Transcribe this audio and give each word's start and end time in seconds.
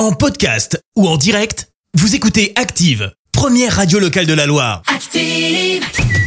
En 0.00 0.12
podcast 0.12 0.82
ou 0.96 1.06
en 1.06 1.18
direct, 1.18 1.68
vous 1.92 2.14
écoutez 2.14 2.54
Active, 2.56 3.12
première 3.32 3.76
radio 3.76 3.98
locale 3.98 4.24
de 4.24 4.32
la 4.32 4.46
Loire. 4.46 4.80
Active. 4.86 5.84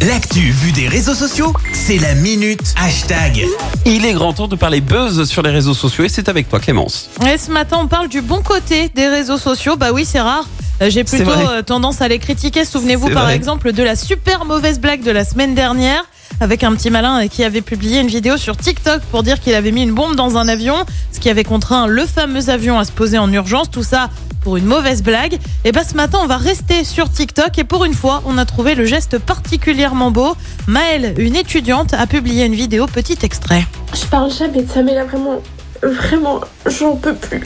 L'actu 0.08 0.52
vue 0.52 0.72
des 0.74 0.88
réseaux 0.88 1.16
sociaux, 1.16 1.52
c'est 1.72 1.98
la 1.98 2.14
minute 2.14 2.62
hashtag. 2.78 3.48
Il 3.88 4.06
est 4.06 4.14
grand 4.14 4.34
temps 4.34 4.48
de 4.48 4.56
parler 4.56 4.80
buzz 4.80 5.28
sur 5.28 5.42
les 5.42 5.50
réseaux 5.50 5.74
sociaux 5.74 6.04
et 6.04 6.10
c'est 6.10 6.30
avec 6.30 6.50
toi 6.50 6.60
Clémence. 6.60 7.10
Et 7.28 7.40
ce 7.40 7.50
matin, 7.50 7.80
on 7.82 7.88
parle 7.88 8.10
du 8.10 8.22
bon 8.22 8.44
côté 8.44 8.90
des 8.90 9.08
réseaux 9.08 9.40
sociaux. 9.40 9.76
Bah 9.76 9.92
oui, 9.92 10.06
c'est 10.06 10.22
rare. 10.22 10.48
Euh, 10.80 10.92
J'ai 10.92 11.04
plutôt 11.04 11.24
vrai. 11.24 11.44
euh, 11.50 11.62
tendance 11.64 12.00
à 12.04 12.08
les 12.08 12.20
critiquer. 12.20 12.66
Souvenez-vous 12.66 13.10
par 13.10 13.24
vrai. 13.24 13.36
exemple 13.36 13.72
de 13.72 13.82
la 13.82 13.96
super 13.96 14.46
mauvaise 14.46 14.80
blague 14.80 15.02
de 15.02 15.10
la 15.10 15.26
semaine 15.26 15.56
dernière 15.56 16.06
avec 16.44 16.64
un 16.66 16.76
petit 16.76 16.90
malin 16.90 17.28
qui 17.30 17.44
avait 17.44 17.62
publié 17.62 18.02
une 18.02 18.08
vidéo 18.08 18.36
sur 18.36 18.58
TikTok 18.58 19.02
pour 19.12 19.24
dire 19.24 19.40
qu'il 19.40 19.56
avait 19.56 19.72
mis 19.72 19.84
une 19.84 19.94
bombe 19.94 20.16
dans 20.16 20.38
un 20.38 20.50
avion, 20.50 20.76
ce 21.14 21.22
qui 21.22 21.30
avait 21.30 21.46
contraint 21.46 21.88
le 21.88 22.06
fameux 22.06 22.50
avion 22.50 22.78
à 22.78 22.84
se 22.84 22.92
poser 22.92 23.18
en 23.18 23.32
urgence. 23.32 23.72
Tout 23.72 23.82
ça 23.82 24.10
pour 24.42 24.58
une 24.58 24.66
mauvaise 24.66 25.02
blague. 25.02 25.40
Et 25.64 25.72
bah 25.72 25.84
ce 25.90 25.96
matin, 25.96 26.20
on 26.22 26.28
va 26.28 26.36
rester 26.36 26.84
sur 26.84 27.10
TikTok 27.10 27.58
et 27.58 27.64
pour 27.64 27.86
une 27.86 27.94
fois, 27.94 28.22
on 28.26 28.38
a 28.38 28.44
trouvé 28.44 28.76
le 28.76 28.86
geste 28.86 29.20
particulièrement 29.20 30.12
beau. 30.12 30.36
Maëlle, 30.68 31.14
une 31.18 31.38
étudiante, 31.38 31.94
a 31.94 32.06
publié 32.08 32.46
une 32.46 32.56
vidéo. 32.56 32.88
Petit 32.88 33.18
extrait. 33.24 33.66
Je 33.94 34.06
parle 34.08 34.30
jamais 34.30 34.64
de 34.64 34.70
ça, 34.70 34.84
mais 34.84 34.94
là 34.94 35.06
vraiment, 35.06 35.42
vraiment, 35.82 36.42
j'en 36.66 36.98
peux 36.98 37.16
plus. 37.16 37.44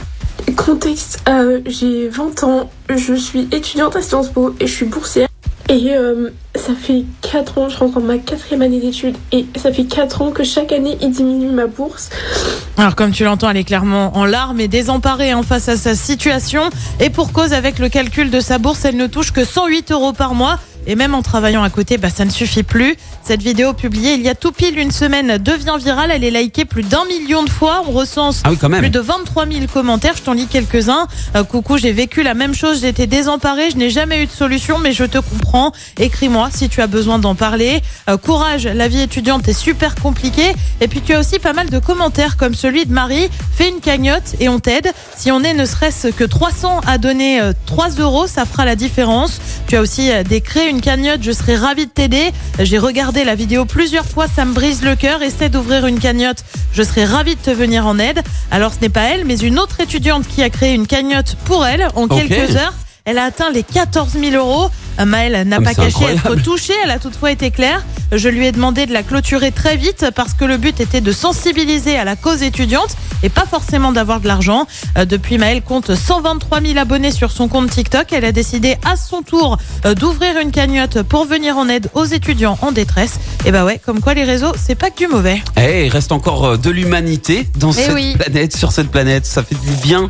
Contexte, 0.56 1.22
euh, 1.28 1.60
j'ai 1.66 2.08
20 2.08 2.42
ans, 2.42 2.70
je 2.88 3.14
suis 3.14 3.48
étudiante 3.52 3.94
à 3.94 4.02
Sciences 4.02 4.30
Po 4.30 4.56
et 4.58 4.66
je 4.66 4.74
suis 4.74 4.86
boursière. 4.86 5.27
Et 5.70 5.92
euh, 5.92 6.30
ça 6.54 6.72
fait 6.74 7.04
4 7.20 7.58
ans, 7.58 7.68
je 7.68 7.76
rentre 7.76 7.98
en 7.98 8.00
ma 8.00 8.16
quatrième 8.16 8.62
année 8.62 8.80
d'études 8.80 9.16
et 9.32 9.44
ça 9.56 9.70
fait 9.70 9.84
4 9.84 10.22
ans 10.22 10.30
que 10.30 10.42
chaque 10.42 10.72
année 10.72 10.96
il 11.02 11.10
diminue 11.10 11.50
ma 11.50 11.66
bourse. 11.66 12.08
Alors 12.78 12.94
comme 12.94 13.10
tu 13.10 13.24
l'entends, 13.24 13.50
elle 13.50 13.58
est 13.58 13.64
clairement 13.64 14.16
en 14.16 14.24
larmes 14.24 14.60
et 14.60 14.68
désemparée 14.68 15.30
hein, 15.30 15.42
face 15.42 15.68
à 15.68 15.76
sa 15.76 15.94
situation. 15.94 16.62
Et 17.00 17.10
pour 17.10 17.32
cause, 17.32 17.52
avec 17.52 17.78
le 17.78 17.90
calcul 17.90 18.30
de 18.30 18.40
sa 18.40 18.56
bourse, 18.58 18.86
elle 18.86 18.96
ne 18.96 19.06
touche 19.06 19.30
que 19.30 19.44
108 19.44 19.92
euros 19.92 20.14
par 20.14 20.34
mois. 20.34 20.58
Et 20.86 20.94
même 20.94 21.14
en 21.14 21.22
travaillant 21.22 21.62
à 21.62 21.70
côté, 21.70 21.98
bah, 21.98 22.08
ça 22.10 22.24
ne 22.24 22.30
suffit 22.30 22.62
plus. 22.62 22.96
Cette 23.22 23.42
vidéo 23.42 23.72
publiée 23.74 24.14
il 24.14 24.22
y 24.22 24.28
a 24.28 24.34
tout 24.34 24.52
pile 24.52 24.78
une 24.78 24.90
semaine 24.90 25.36
devient 25.38 25.76
virale. 25.78 26.10
Elle 26.12 26.24
est 26.24 26.30
likée 26.30 26.64
plus 26.64 26.82
d'un 26.82 27.04
million 27.04 27.42
de 27.42 27.50
fois. 27.50 27.82
On 27.86 27.92
recense 27.92 28.40
Ah 28.44 28.50
oui 28.50 28.56
quand 28.58 28.68
même. 28.68 28.80
plus 28.80 28.90
de 28.90 29.00
23 29.00 29.46
000 29.46 29.66
commentaires. 29.72 30.14
Je 30.16 30.22
t'en 30.22 30.32
lis 30.32 30.46
quelques-uns. 30.46 31.06
Euh, 31.36 31.44
coucou, 31.44 31.76
j'ai 31.76 31.92
vécu 31.92 32.22
la 32.22 32.34
même 32.34 32.54
chose. 32.54 32.80
J'étais 32.80 33.06
désemparée. 33.06 33.70
Je 33.70 33.76
n'ai 33.76 33.90
jamais 33.90 34.22
eu 34.22 34.26
de 34.26 34.30
solution, 34.32 34.78
mais 34.78 34.92
je 34.92 35.04
te 35.04 35.18
comprends. 35.18 35.72
Écris-moi 35.98 36.48
si 36.54 36.68
tu 36.68 36.80
as 36.80 36.86
besoin 36.86 37.18
d'en 37.18 37.34
parler. 37.34 37.82
Euh, 38.08 38.16
courage, 38.16 38.66
la 38.66 38.88
vie 38.88 39.00
étudiante 39.02 39.46
est 39.48 39.52
super 39.52 39.94
compliquée. 39.94 40.54
Et 40.80 40.88
puis 40.88 41.00
tu 41.02 41.12
as 41.14 41.20
aussi 41.20 41.38
pas 41.38 41.52
mal 41.52 41.68
de 41.70 41.78
commentaires 41.78 42.36
comme 42.36 42.54
celui 42.54 42.86
de 42.86 42.92
Marie. 42.92 43.28
Fais 43.54 43.68
une 43.68 43.80
cagnotte 43.80 44.36
et 44.40 44.48
on 44.48 44.58
t'aide. 44.58 44.90
Si 45.16 45.30
on 45.30 45.42
est 45.42 45.54
ne 45.54 45.64
serait-ce 45.66 46.08
que 46.08 46.24
300 46.24 46.80
à 46.86 46.98
donner 46.98 47.40
euh, 47.40 47.52
3 47.66 47.90
euros, 47.98 48.26
ça 48.26 48.44
fera 48.46 48.64
la 48.64 48.76
différence. 48.76 49.38
Tu 49.66 49.76
as 49.76 49.80
aussi 49.80 50.10
euh, 50.10 50.22
des 50.22 50.40
une 50.68 50.80
cagnotte. 50.80 51.22
Je 51.22 51.32
serais 51.32 51.56
ravie 51.56 51.86
de 51.86 51.90
t'aider. 51.90 52.32
J'ai 52.58 52.78
regardé 52.78 53.24
la 53.24 53.34
vidéo 53.34 53.64
plusieurs 53.64 54.04
fois. 54.04 54.26
Ça 54.28 54.44
me 54.44 54.52
brise 54.52 54.82
le 54.82 54.96
cœur. 54.96 55.22
Essaie 55.22 55.48
d'ouvrir 55.48 55.86
une 55.86 55.98
cagnotte. 55.98 56.44
Je 56.72 56.82
serais 56.82 57.04
ravie 57.04 57.34
de 57.34 57.40
te 57.40 57.50
venir 57.50 57.86
en 57.86 57.98
aide. 57.98 58.22
Alors 58.50 58.72
ce 58.72 58.80
n'est 58.80 58.88
pas 58.88 59.04
elle, 59.04 59.24
mais 59.24 59.38
une 59.38 59.58
autre 59.58 59.80
étudiante 59.80 60.26
qui 60.26 60.42
a 60.42 60.50
créé 60.50 60.74
une 60.74 60.86
cagnotte 60.86 61.36
pour 61.44 61.66
elle 61.66 61.88
en 61.94 62.06
quelques 62.08 62.56
heures. 62.56 62.74
Elle 63.04 63.18
a 63.18 63.24
atteint 63.24 63.50
les 63.50 63.62
14 63.62 64.12
000 64.12 64.36
euros. 64.36 64.70
Euh, 64.98 65.04
Maëlle 65.04 65.46
n'a 65.48 65.60
pas 65.60 65.74
caché 65.74 65.88
incroyable. 65.88 66.20
être 66.34 66.42
touchée. 66.42 66.72
Elle 66.84 66.90
a 66.90 66.98
toutefois 66.98 67.30
été 67.30 67.50
claire. 67.50 67.84
Je 68.12 68.28
lui 68.28 68.46
ai 68.46 68.52
demandé 68.52 68.86
de 68.86 68.92
la 68.92 69.02
clôturer 69.02 69.52
très 69.52 69.76
vite 69.76 70.06
parce 70.14 70.32
que 70.32 70.44
le 70.46 70.56
but 70.56 70.80
était 70.80 71.00
de 71.02 71.12
sensibiliser 71.12 71.96
à 71.98 72.04
la 72.04 72.16
cause 72.16 72.42
étudiante 72.42 72.96
et 73.22 73.28
pas 73.28 73.44
forcément 73.44 73.92
d'avoir 73.92 74.20
de 74.20 74.26
l'argent. 74.28 74.66
Euh, 74.96 75.04
Depuis, 75.04 75.36
Maëlle 75.38 75.62
compte 75.62 75.94
123 75.94 76.60
000 76.62 76.78
abonnés 76.78 77.10
sur 77.12 77.30
son 77.30 77.48
compte 77.48 77.68
TikTok. 77.70 78.06
Elle 78.12 78.24
a 78.24 78.32
décidé 78.32 78.76
à 78.84 78.96
son 78.96 79.22
tour 79.22 79.58
euh, 79.84 79.94
d'ouvrir 79.94 80.38
une 80.40 80.50
cagnotte 80.52 81.02
pour 81.02 81.26
venir 81.26 81.58
en 81.58 81.68
aide 81.68 81.90
aux 81.94 82.04
étudiants 82.04 82.58
en 82.62 82.72
détresse. 82.72 83.18
Et 83.44 83.52
bah 83.52 83.64
ouais, 83.64 83.80
comme 83.84 84.00
quoi 84.00 84.14
les 84.14 84.24
réseaux, 84.24 84.52
c'est 84.56 84.74
pas 84.74 84.90
que 84.90 84.98
du 84.98 85.06
mauvais. 85.06 85.42
Eh, 85.58 85.86
il 85.86 85.90
reste 85.90 86.12
encore 86.12 86.58
de 86.58 86.70
l'humanité 86.70 87.46
dans 87.56 87.72
cette 87.72 87.90
Eh 87.90 87.94
oui. 87.94 88.14
planète, 88.18 88.56
sur 88.56 88.72
cette 88.72 88.88
planète. 88.90 89.26
Ça 89.26 89.42
fait 89.42 89.54
du 89.56 89.70
bien. 89.82 90.08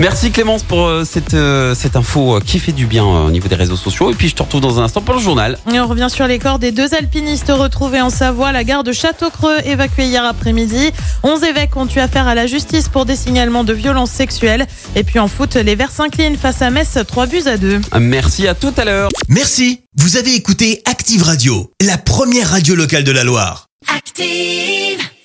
Merci 0.00 0.30
Clémence 0.32 0.62
pour 0.64 0.90
cette, 1.04 1.36
cette 1.74 1.96
info 1.96 2.40
qui 2.44 2.58
fait 2.58 2.72
du 2.72 2.86
bien 2.86 3.04
au 3.04 3.30
niveau 3.30 3.48
des 3.48 3.54
réseaux 3.56 3.76
sociaux. 3.76 4.10
Et 4.18 4.22
puis 4.22 4.30
je 4.30 4.34
te 4.34 4.42
retrouve 4.42 4.62
dans 4.62 4.80
un 4.80 4.82
instant 4.82 5.00
pour 5.00 5.14
le 5.14 5.20
journal. 5.20 5.58
Et 5.72 5.78
on 5.78 5.86
revient 5.86 6.08
sur 6.10 6.26
les 6.26 6.40
corps 6.40 6.58
des 6.58 6.72
deux 6.72 6.92
alpinistes 6.92 7.52
retrouvés 7.54 8.00
en 8.00 8.10
Savoie. 8.10 8.50
La 8.50 8.64
gare 8.64 8.82
de 8.82 8.90
Château-Creux 8.90 9.58
évacuée 9.64 10.06
hier 10.06 10.24
après-midi. 10.24 10.90
11 11.22 11.44
évêques 11.44 11.76
ont 11.76 11.86
eu 11.86 12.00
affaire 12.00 12.26
à 12.26 12.34
la 12.34 12.48
justice 12.48 12.88
pour 12.88 13.04
des 13.04 13.14
signalements 13.14 13.62
de 13.62 13.72
violences 13.72 14.10
sexuelles. 14.10 14.66
Et 14.96 15.04
puis 15.04 15.20
en 15.20 15.28
foot, 15.28 15.54
les 15.54 15.76
Verts 15.76 15.92
s'inclinent 15.92 16.36
face 16.36 16.62
à 16.62 16.70
Metz, 16.70 16.98
3 17.06 17.26
buts 17.26 17.46
à 17.46 17.58
2. 17.58 17.80
Merci 18.00 18.48
à 18.48 18.56
tout 18.56 18.74
à 18.76 18.84
l'heure. 18.84 19.08
Merci, 19.28 19.82
vous 19.96 20.16
avez 20.16 20.34
écouté 20.34 20.82
Active 20.84 21.22
Radio, 21.22 21.70
la 21.80 21.96
première 21.96 22.50
radio 22.50 22.74
locale 22.74 23.04
de 23.04 23.12
la 23.12 23.22
Loire. 23.22 23.68
Active. 23.86 25.08